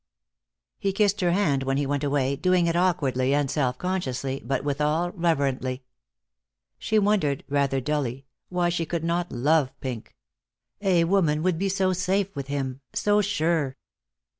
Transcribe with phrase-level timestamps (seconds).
[0.79, 4.63] He kissed her hand when he went away, doing it awkwardly and self consciously, but
[4.63, 5.83] withal reverently.
[6.79, 10.15] She wondered, rather dully, why she could not love Pink.
[10.81, 13.77] A woman would be so safe with him, so sure.